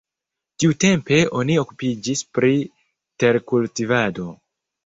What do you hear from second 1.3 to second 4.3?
oni okupiĝis pri terkultivado.